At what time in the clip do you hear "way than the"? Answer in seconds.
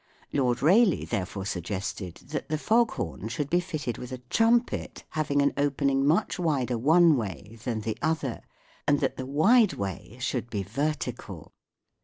7.17-7.99